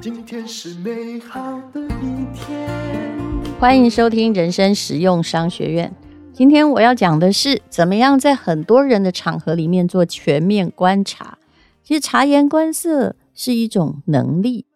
[0.00, 2.68] 今天是美好的一天。
[3.58, 5.92] 欢迎收听人生实用商学院。
[6.32, 11.38] 今天我要讲的是，怎么样在很多人的场合里面做全面观察。
[11.82, 14.66] 其实察言观色是一种能力，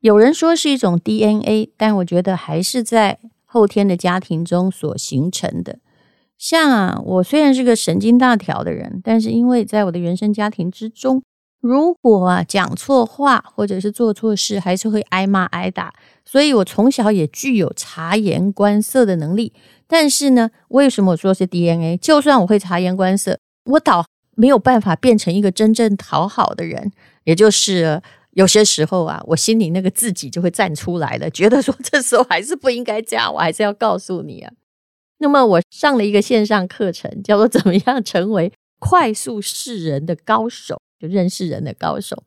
[0.00, 5.78] 有人说是一种 DNA，但我觉得还是在后天的家庭中所形成的。
[6.40, 11.22] 像啊，我虽然是个神经大条的人，但是因为在我的原生家庭之中，
[11.60, 15.92] 如果啊讲错话或者是做错事，还是会挨骂挨打，
[16.24, 19.52] 所以我从小也具有察言观色的能力。
[19.86, 21.98] 但是呢，为什么我说是 DNA？
[21.98, 23.38] 就算我会察言观色，
[23.72, 26.90] 我倒没有办法变成一个真正讨好的人。
[27.24, 28.00] 也就是
[28.30, 34.50] 有些时候啊，我心里那个自己就会站出来了，觉得说这时候还是不应该这样，我还是要告诉你啊。
[35.20, 40.78] 那么我上了一个线上课程，叫做怎么样成为快速识人的高手。
[41.00, 42.24] 就认识人的高手，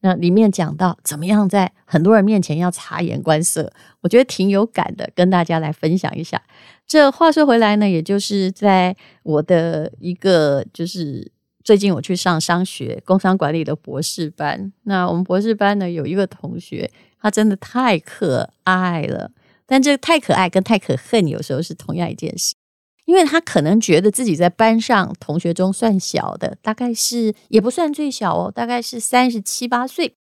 [0.00, 6.42] 那里面讲到怎么样在很多人面前要察言观色，我觉得挺有感的，跟大家来分享一下。
[6.88, 11.30] 这话说回来呢，也就是在我的一个，就是
[11.62, 14.72] 最近我去上商学工商管理的博士班。
[14.82, 19.30] 那我们博士班呢，有一个同学，他真的太可爱了，
[19.66, 22.54] 但这太可爱跟太可恨有时候是同样一件事。
[23.04, 30.14] 因为他可能觉得自己在班上同学中算小的，大概是也不算最小哦，大概是三十七八岁。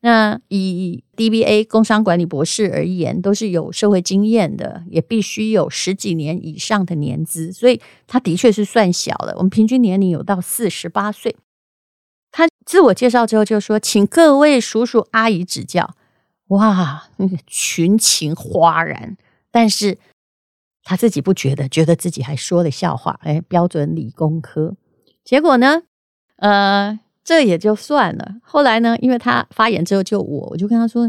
[0.00, 9.34] 那以 DBA 工商管理博士而言，都是有社会经验的，也必须有十几年以上的年资，所以他的确是算小的。
[9.36, 11.36] 我们平均年龄有到四十八岁。
[12.30, 15.94] 他自我介绍之后就说：“请各位叔叔阿姨指教。”
[16.56, 19.16] 哇，那个群情哗然，
[19.50, 19.98] 但是。
[20.84, 24.74] 他自己不觉得，觉得自己还说了笑话，哎，标准理工科。
[25.22, 25.82] 结果呢，
[26.38, 28.34] 呃，这也就算了。
[28.42, 31.08] 后来呢，因为他发言之后就我，我就跟他说，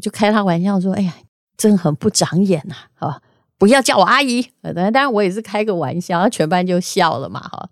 [0.00, 1.12] 就开他玩笑说，哎呀，
[1.58, 3.20] 真很不长眼呐，好，
[3.58, 4.40] 不要叫我阿姨。
[4.62, 7.68] 当然，当然我也是开个玩笑，全班就笑了嘛，哈。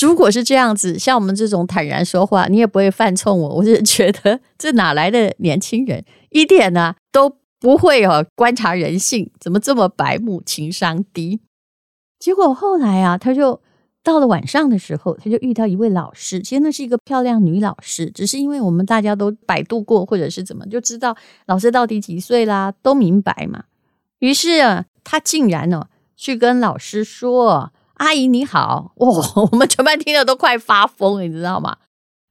[0.00, 3.56] 如果是这样子，像我们这种坦然说话，你也不会犯冲我。
[3.56, 7.38] 我是觉得这哪来的年轻人，一点呢、都。
[7.62, 11.40] 不会哦，观察人性怎么这么白目，情商低？
[12.18, 13.60] 结果后来啊，他就
[14.02, 21.14] 到了晚上的时候，他就遇到一位老师，其实那是一个漂亮女老师，只是因为我们大家都百度过或者是怎么，就知道
[21.44, 23.64] 老师到底几岁啦，都明白嘛。
[24.20, 27.70] 于是啊，他竟然呢、哦、去跟老师说
[28.00, 29.08] ：“阿姨你好！”哇，
[29.52, 31.76] 我们全班听了都快发疯，你知道吗？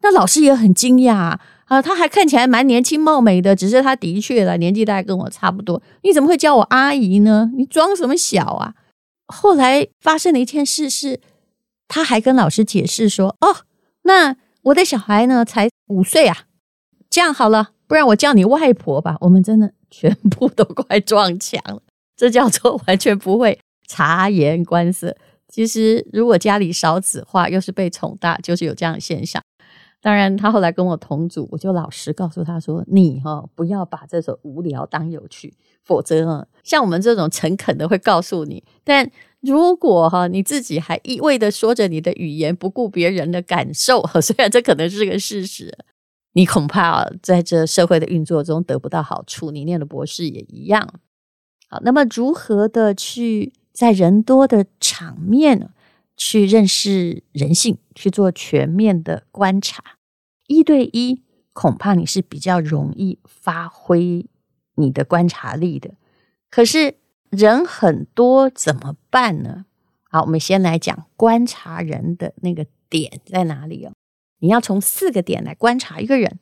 [0.02, 1.38] 那老师也很惊讶。
[1.66, 5.79] 啊，他还看起来蛮年轻貌美的，只是他的确了年纪大概跟我差不多。
[6.02, 7.52] 你怎么会叫我阿姨呢？
[7.56, 8.74] 你装什么小啊？
[9.28, 11.22] 后来发生了一件事是，
[11.88, 13.58] 他还跟老师解释说：“哦，
[14.02, 16.46] 那我的小孩呢才五岁啊，
[17.08, 21.84] 这样好了，不然我叫你外婆吧。”我们真的全部都快撞墙了，
[22.18, 25.16] 这叫做完全不会察言观色。
[25.49, 29.41] 其实如果家里少子化，又是被宠大，就是有这样的现象。
[30.01, 38.63] 当然，他后来跟我同组，我就老实告诉他说：“你哈不要把这种无聊当有趣，否则啊，像我们这种诚恳的会告诉你。
[38.85, 39.11] 但
[39.41, 45.77] 如果哈你自己还一味的说着你的语言，不顾别人的感受， 虽然这可能是个事实，
[46.31, 49.51] 你恐怕在这社会的运作中得不到好处。
[49.51, 50.87] 你念的博士也一样。
[51.67, 55.72] 好，那么如何的去在人多的场面？”
[56.22, 59.81] 去认识人性，去做全面的观察。
[60.47, 61.23] 一对一，
[61.53, 64.25] 恐怕你是比较容易发挥
[64.75, 65.91] 你的观察力的。
[66.51, 66.95] 可是
[67.29, 69.63] 人很多怎么办呢？
[70.11, 73.94] 好，我们先来讲观察人的那个点在哪里哦。
[74.40, 76.38] 你要从四个点来观察一个人。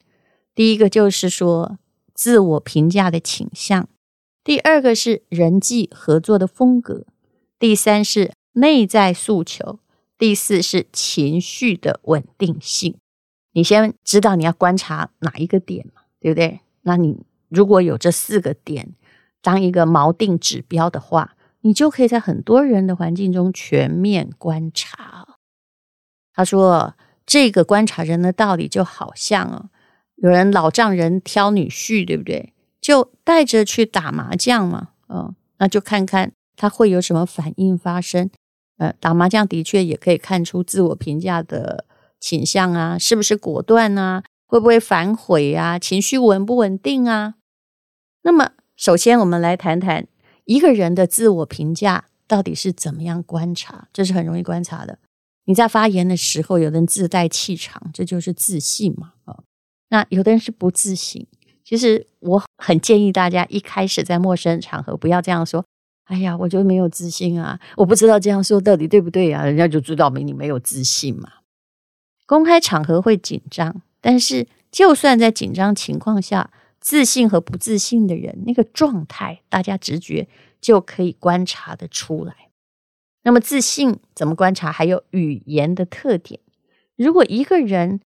[0.56, 1.78] 第一个就是说
[2.16, 3.88] 自我评价的倾向，
[4.44, 7.06] 第二个是人际合作的风格，
[7.60, 8.32] 第三是。
[8.60, 9.78] 内在诉求，
[10.18, 12.96] 第四是情绪的稳定性。
[13.52, 16.62] 你先知道你要观察哪一个点嘛，对不对？
[16.82, 18.96] 那你如果有这四个点
[19.44, 25.38] 当一个锚定指标的话，你就可以在很多人的环境中全面观察。
[26.34, 26.96] 他说，
[27.28, 29.70] 这个观察人的道理就好像哦，
[30.16, 32.54] 有人老丈人挑女婿，对不对？
[32.82, 38.30] 就带着去打麻将嘛，嗯，那就看看他会有什么反应发生。
[38.78, 41.86] 呃，打麻将的确也可以看出自我评价的
[42.20, 44.24] 倾向啊，是不是果断啊？
[44.46, 45.80] 会不会反悔啊？
[45.80, 47.36] 情绪稳不稳定啊？
[48.24, 50.08] 那么，首先我们来谈谈
[50.46, 55.00] 一个人的自我评价到底是怎么样观察，这是很容易观察的。
[55.46, 59.14] 你在发言的时候，有的人自带气场，这就是自信嘛。
[59.26, 59.40] 啊，
[59.90, 61.26] 那有的人是不自信。
[61.64, 65.66] 其实我很建议大家一开始在陌生场合不要这样说。
[66.08, 71.30] 哎呀，我就没有自信啊，我不知道这样说到底对不对啊，人家就知道明你没有自信嘛。
[72.26, 76.50] 公开场合会紧张，但是就算在紧张情况下，
[76.80, 80.30] 自信和不自信的人那个状态，大家直觉
[80.62, 82.34] 就可以观察得出来。
[83.24, 84.72] 那么自信怎么观察？
[84.72, 86.40] 还有语言的特点。
[86.96, 88.00] 如果一个人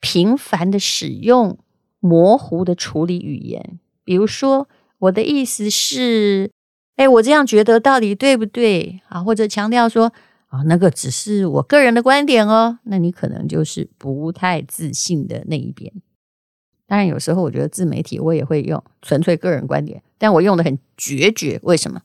[0.00, 1.58] 频繁的使用
[2.00, 4.68] 模糊的处理语言，比如说
[4.98, 6.50] 我的意思是。
[6.96, 9.22] 哎，我这样觉得到底对不对啊？
[9.22, 10.12] 或者强调说
[10.48, 15.92] 啊，那个只是我个人的观点哦，那你可能就是不太自信的那一边。
[16.86, 21.60] 当然，有时候我觉得自媒体我也会用纯粹个人观点，但我用的很决绝。
[21.64, 22.00] 为什么？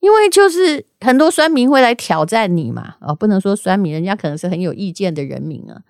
[0.00, 2.96] 因为就是很多酸民会来挑战你嘛。
[2.98, 5.82] 啊，不能说酸民，人家可能是很有意见的人民啊。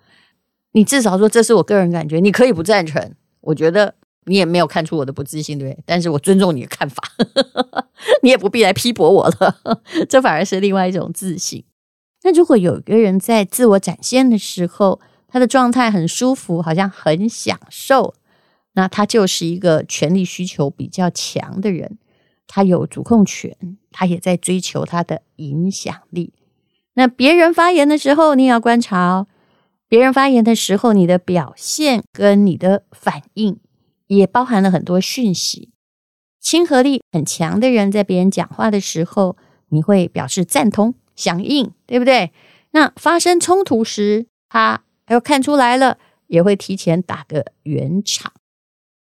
[0.73, 3.15] 你至少说这是我个人感觉，你可以不赞成。
[3.41, 3.95] 我觉得。
[4.25, 5.83] 你也没有看出我的不自信，对不对？
[5.85, 7.03] 但是我尊重你的看法，
[8.23, 9.81] 你也不必来批驳我了。
[10.09, 11.63] 这反而是另外一种自信。
[12.23, 18.13] 那如果有一个人在自我展现的时候，他的状态很舒服，好像很享受，
[18.73, 21.97] 那他就是一个权力需求比较强的人。
[22.47, 26.33] 他有主控权，他也在追求他的影响力。
[26.93, 29.27] 那别人发言的时候，你也要观察哦。
[29.87, 33.57] 别人发言的时候，你的表现跟你的反应。
[34.07, 35.71] 也包含了很多讯息，
[36.39, 39.37] 亲和力很强的人，在别人讲话的时候，
[39.69, 42.31] 你会表示赞同、响应，对不对？
[42.71, 45.97] 那发生冲突时，他要看出来了，
[46.27, 48.33] 也会提前打个圆场。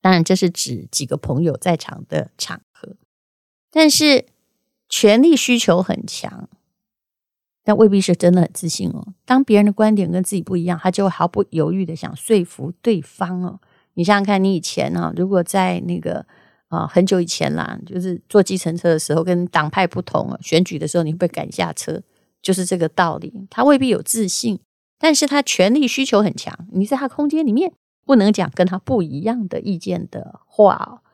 [0.00, 2.96] 当然，这是指几个朋友在场的场合。
[3.70, 4.26] 但是，
[4.88, 6.48] 权力需求很强，
[7.64, 9.14] 但未必是真的很自信哦。
[9.24, 13.60] 当别人的观点跟自己不一样，他就毫不犹豫的想说服对方哦。
[13.94, 16.24] 你想想看，你以前、啊，如果在那个
[16.68, 22.02] 啊很久以前啦，就是坐计程车的时候，跟党派不同，选举的时候，你会被赶下车，
[22.40, 23.46] 就是这个道理。
[23.50, 24.58] 他未必有自信，
[24.98, 26.66] 但是他权力需求很强。
[26.72, 27.72] 你在他空间里面
[28.06, 31.04] 不能讲跟他不一样的意见的话哦。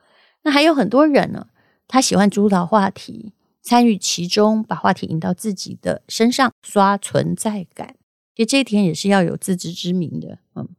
[0.43, 1.47] 那还有很多人呢，
[1.87, 7.95] 他喜欢主导话题，参与其中，把话题引到自己的身上，刷存在感。
[8.35, 10.69] 其实这一点也是要有自知之明的，嗯。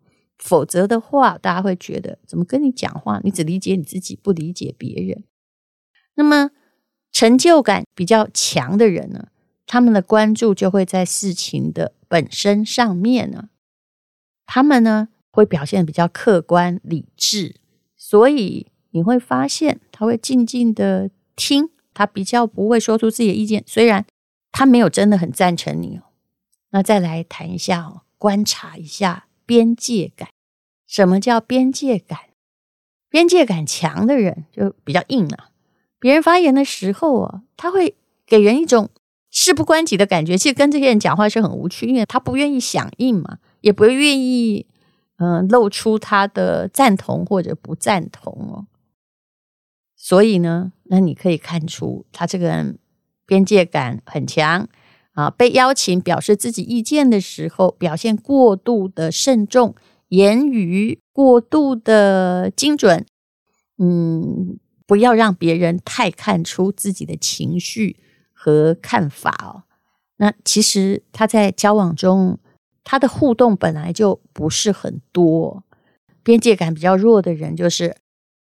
[0.43, 3.21] 否则的话，大家会觉得怎么跟你讲话？
[3.23, 5.25] 你只理解你自己，不理解别人。
[6.15, 6.51] 那么
[7.13, 9.29] 成就感比较强的人呢，
[9.67, 13.51] 他们的关注就会在事情的本身上面呢。
[14.47, 17.57] 他们呢会表现比较客观理智，
[17.97, 23.63] 所以你会发现他会静静的听，他比较不会说出自己的意见。
[23.67, 24.05] 虽然
[24.51, 26.03] 他没有真的很赞成你哦。
[26.71, 29.27] 那再来谈一下哦，观察一下。
[29.51, 30.29] 边界感，
[30.87, 32.21] 什么叫边界感？
[33.09, 35.51] 边界感强的人就比较硬了啊。
[35.99, 38.91] 别人发言的时候啊，他会给人一种
[39.29, 40.39] 事不关己的感觉。
[40.39, 44.67] 其实跟这些人讲话是很无趣，因为他不愿意响应嘛，也不愿意
[45.17, 48.67] 嗯、露出他的赞同或者不赞同哦。
[49.97, 52.79] 所以呢，那你可以看出他这个人
[53.27, 54.69] 边界感很强。
[55.13, 59.75] 啊，被邀请表示自己意见的时候，表现过度的慎重，
[60.09, 63.05] 言语过度的精准，
[63.79, 67.97] 嗯，不要让别人太看出自己的情绪
[68.33, 69.65] 和看法哦。
[70.17, 72.39] 那其实他在交往中，
[72.85, 75.65] 他的互动本来就不是很多，
[76.23, 77.97] 边界感比较弱的人，就是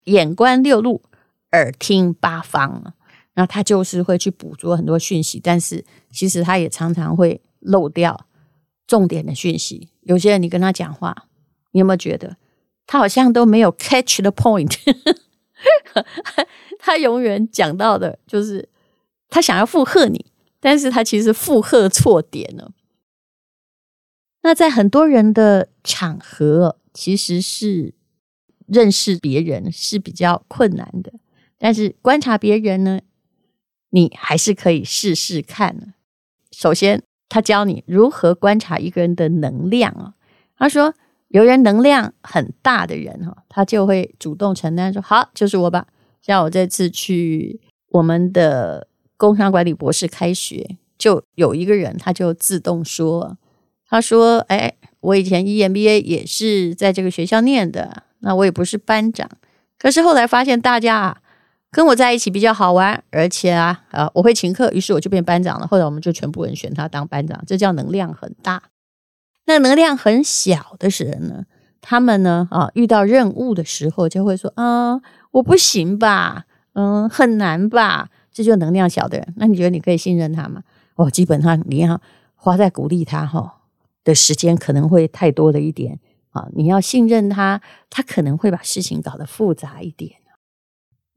[0.05, 1.03] 眼观六路，
[1.51, 2.93] 耳听八方。
[3.37, 8.25] 那他就是会去捕捉很多讯息，但是其实他也常常会漏掉
[8.87, 9.89] 重点的讯息。
[10.01, 11.27] 有些人你跟他讲话，
[11.71, 12.35] 你有没有觉得
[12.87, 14.75] 他好像都没有 catch the point？
[16.79, 18.67] 他永远讲到的就是
[19.29, 20.25] 他想要附和你，
[20.59, 22.71] 但是他其实附和错点了。
[24.41, 27.93] 那在很多人的场合，其实是
[28.65, 31.13] 认识别人是比较困难的，
[31.59, 32.99] 但是观察别人呢？
[33.97, 35.95] 你还是可以试试看。
[36.51, 40.13] 首先，他教你如何观察一个人的能量啊。
[40.55, 40.93] 他说，
[41.29, 45.87] 有人能量很大的人哈，他就会主动承担，说好，就是我吧。
[46.21, 48.87] 像我这次去我们的
[49.17, 53.35] 工商管理博士开学，就有一个人，他就自动说，
[53.89, 59.27] 他说，哎，我以前 EMBA 也是在这个学校念的，那我也不是班长，
[59.79, 61.17] 可是后来发现大家啊。
[61.77, 65.67] 跟我在一起比较好玩，而且啊，呃，我会请客，于是我就变班长了。
[65.67, 68.63] 后来我们就全部人选他当班长，这叫能量很大。
[69.45, 71.45] 那能量很小的人呢，
[71.79, 79.35] 他们呢啊，遇到任务的时候就会说啊，我不行吧，嗯，很难吧，这就能量小的人。
[79.35, 80.63] 那你觉得你可以信任他吗？
[80.95, 82.01] 哦，基本上你要
[82.33, 83.57] 花在鼓励他哈
[84.03, 85.99] 的时间可能会太多了一点
[86.31, 86.47] 啊。
[86.55, 90.13] 你要信任他，他可能会把事情搞得复杂一点。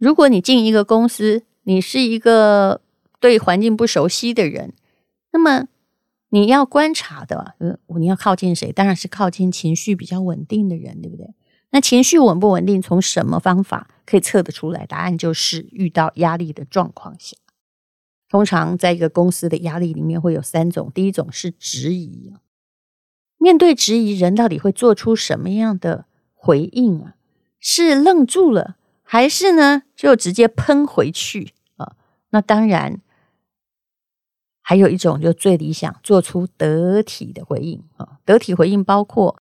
[0.00, 2.80] 如果你进一个公司，你是一个
[3.20, 4.72] 对环境不熟悉的人，
[5.30, 5.68] 那么
[6.30, 8.72] 你要观察的，呃，你要靠近谁？
[8.72, 11.34] 当然是靠近情绪比较稳定的人，对不对？
[11.72, 14.86] 那情绪稳不稳定，从什么方法可以测得出来？
[14.86, 17.36] 答案就是遇到压力的状况下。
[18.30, 22.32] 通常在一个公司的压力里面会有三种，第一种是质疑，
[23.36, 27.16] 面对质疑，人到底会做出什么样的回应啊？
[27.58, 28.76] 是愣住了，
[29.12, 31.96] 还是呢就直接喷回去啊？
[32.30, 33.00] 那当然，
[34.62, 38.20] 还有一种就最理想，做出得体的回应啊。
[38.24, 39.36] 得体回应包括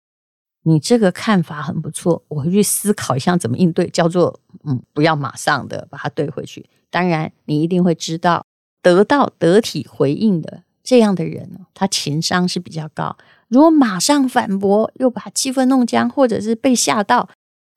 [0.62, 6.66] 你这个看法很不错，我会去思考一下怎么应对，叫做嗯，不要马上的把它怼回去。
[6.88, 8.42] 当然，你一定会知道。
[8.80, 13.18] 得到得体回应的这样的人，他情商是比较高。
[13.48, 17.28] 如果马上反驳，又把气氛弄僵，或者是被吓到，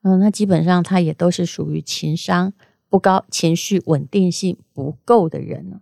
[0.03, 2.53] 嗯，那基本上他也都是属于情商
[2.89, 5.81] 不高、情绪稳定性不够的人呢。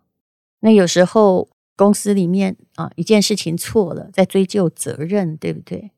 [0.61, 5.91] 那有时候公司里面啊，一件事情错了，在追究责任，对不对？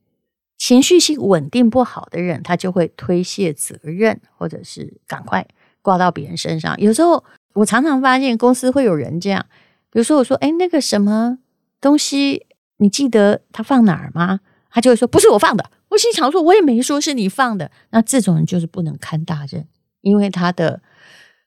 [0.57, 5.47] 情绪性稳定不好的人，他就会推卸责任，或者是赶快
[5.81, 6.79] 挂到别人身上。
[6.79, 7.23] 有时候。
[7.53, 9.45] 我常常发现公司会有人这样，
[9.91, 11.37] 比如说我说：“哎，那个什么
[11.81, 12.45] 东西，
[12.77, 14.39] 你记得他放哪儿吗？”
[14.71, 19.67] 他就会说：“不是我放的。”我心想说：“我也没说是你放的。”那这种人就是不能堪大任，
[20.01, 20.81] 因为他的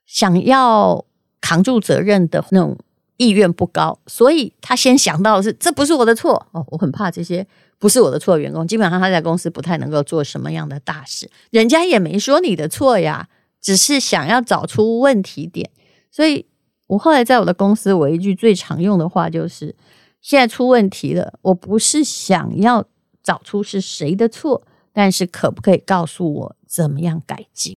[0.05, 1.05] 想要
[1.41, 2.77] 扛住责任的那种
[3.17, 6.65] 意愿不高，所以他先想到的是这不是我的错哦。
[6.69, 7.45] 我很怕这些
[7.79, 13.27] 不是我的错员工，基本上他在公司不太能够做什么样的大事，人家也没说你的错呀，
[13.61, 15.69] 只是想要找出问题点。
[16.11, 16.45] 所以，
[16.87, 19.75] 我后来在我的公司，我一句最常用的话就是：
[20.21, 22.85] 现在出问题了，我不是想要
[23.25, 24.61] 找出是谁的错，
[24.93, 27.75] 但是可不可以告诉我怎么样改进？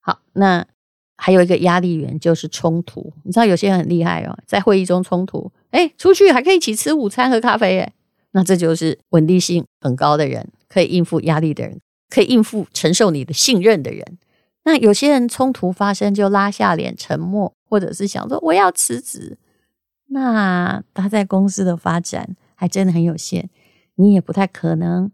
[0.00, 0.66] 好，那
[1.16, 3.12] 还有一个压力源就是冲突。
[3.24, 7.92] 你知道有些人很厉害哦，在会议中冲突，诶，出去还可以一起吃午餐、喝咖啡，诶，
[8.32, 11.80] 那这就是稳定性很高的人，可以应付压力的人，
[12.10, 14.18] 可以应付承受你的信任的人。
[14.64, 19.38] 那有些人冲突发生就拉下脸沉默，或者是想说我要辞职，
[20.08, 23.48] 那他在公司的发展还真的很有限，
[24.02, 25.12] 你也不太可能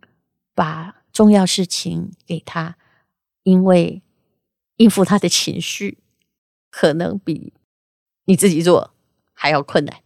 [0.55, 2.79] 把重要事情给他，
[3.43, 4.01] 因为
[4.77, 5.99] 应付他的情绪
[6.71, 7.53] 可能比
[8.25, 8.95] 你自己做
[9.35, 9.99] 还要困难。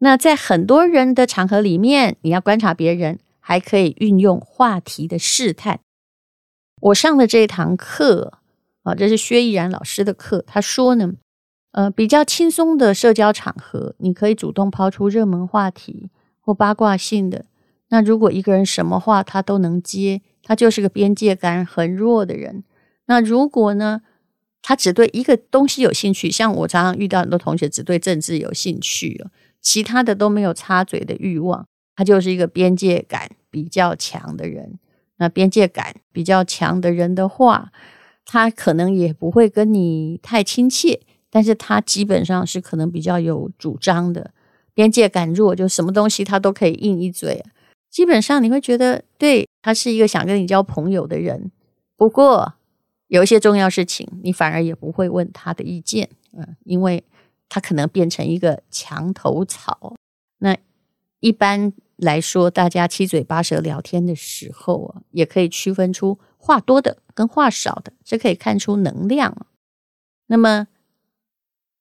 [0.00, 5.80] 那在很多人的场合里面，你要观察别人，还可以运用话题的试探。
[6.82, 8.38] 我上的这堂课
[8.82, 10.44] 啊，这是薛逸然老师的课。
[10.46, 11.14] 他说呢，
[11.72, 17.46] 呃，比较轻松的社交场合，你可以主动抛出热门话题或八卦性的。
[17.90, 22.64] 那如果一个人什么话他都能接，他就是个边界感很弱的人。
[23.06, 24.02] 那如果呢，
[24.60, 29.24] 他只对一个东西有兴趣，像我常常遇到很多同学只对政治有兴趣，
[29.60, 31.66] 其他的都没有插嘴的欲望，
[31.96, 34.78] 他就是一个边界感比较强的人。
[35.16, 37.72] 那边界感比较强的人的话，
[38.24, 44.32] 他可能也不会跟你太亲切，但是他基本上是可能比较有主张的。
[44.74, 47.44] 边界感弱，就什么东西他都可以应一嘴。
[47.90, 51.50] 基本上你会觉得，对，他是一个想跟你交朋友的人。
[51.96, 52.54] 不过
[53.08, 57.04] 有一些重要事情，你反而也不会问他的意见，嗯，因为
[57.48, 59.94] 他可能变成一个墙头草。
[60.38, 60.56] 那
[61.20, 61.72] 一般。
[61.98, 69.36] 来说，大家七嘴八舌聊天的时候啊，也可以区分出话多的跟话少的，这可以看出能量。
[70.28, 70.68] 那么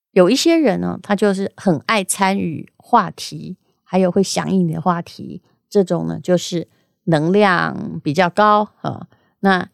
[0.10, 6.67] 有一些人呢，他就是很爱参与话题，还有会响应你的话题，这种呢就是
[7.05, 9.07] 能量比较高啊。
[9.39, 9.69] 那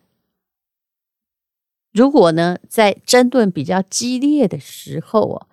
[1.92, 5.48] 如果呢，在争论比较激烈的时候啊，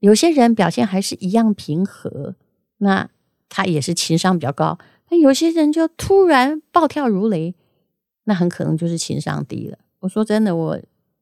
[0.00, 2.36] 有些人表现还是一样平和，
[2.78, 3.10] 那。
[3.48, 4.76] 他也是情商比较高，
[5.08, 7.54] 那有些人就突然暴跳如雷，
[8.24, 9.78] 那很可能就是情商低了。
[10.00, 10.80] 我说真的，我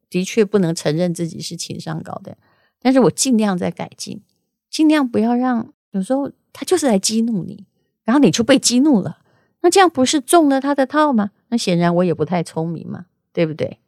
[0.09, 2.39] 的确不能承认自己是情商高的，
[2.81, 4.23] 但是我尽量在改进，
[4.71, 7.67] 尽量不要让有时候他就是来激怒你，
[8.05, 9.19] 然后你就被激怒了，
[9.63, 11.31] 那这样不是中了他的套吗？
[11.49, 13.79] 那显然我也不太聪明嘛，对不对？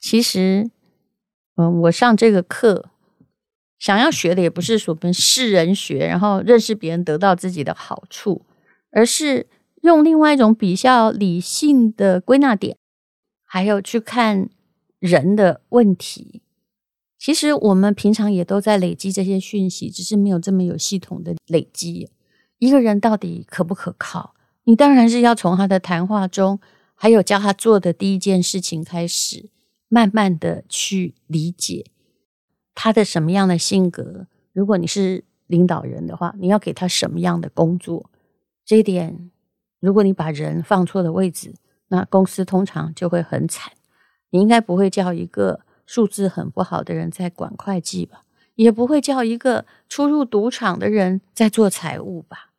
[0.00, 0.70] 其实，
[1.56, 2.90] 嗯，我上这个课。
[3.76, 8.46] 想要学的也不是说跟世人学，然后认识别人得到自己的好处，
[8.90, 9.46] 而是
[9.82, 12.78] 用另外一种比较理性的归纳点，
[13.44, 14.48] 还有去看
[15.00, 16.40] 人的问题。
[17.24, 22.10] 其实我们平常也都在累积这些讯息，只是没有这么有系统的累积。
[22.58, 24.34] 一个人到底可不可靠？
[24.64, 26.60] 你当然是要从他的谈话中，
[26.94, 29.48] 还有教他做的第一件事情开始，
[29.88, 31.86] 慢慢的去理解。
[32.74, 34.26] 他的什么样的性格？
[34.52, 38.10] 如果你是领导人的话，你要给他什么样的工作？
[38.66, 39.30] 这一点，
[39.80, 41.54] 如果你把人放错了位置，
[41.88, 43.72] 那公司通常就会很惨。
[44.28, 48.22] 你应该不会叫一个数字很不好的人在管会计吧？
[48.54, 52.50] 也不会叫一个出入赌场的人在做财务吧？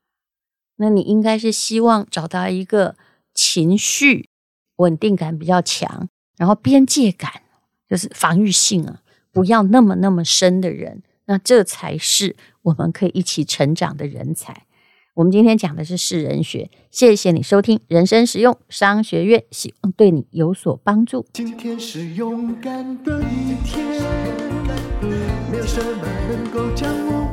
[0.75, 2.97] 那你应该是希望找到一个
[3.33, 4.27] 情绪
[4.75, 7.41] 稳定感比较强，然后边界感
[7.89, 9.01] 就是防御性啊。
[9.31, 14.64] 不要那么那么深的人，那这才是我们可以一起成长的人才。
[15.15, 21.25] 我们今天讲的是世人学，谢谢你收听人生实用商学院，希望对你有所帮助。
[21.31, 24.03] 今天是勇敢的一天，
[25.49, 27.24] 没有什么能够将我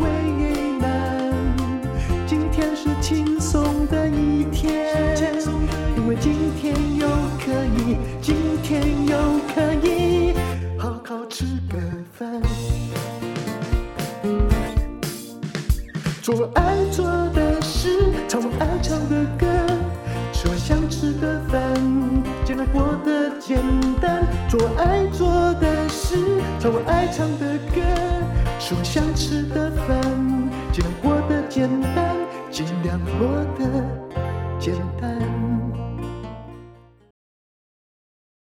[27.02, 27.80] 爱唱的歌，
[28.60, 29.41] 说想吃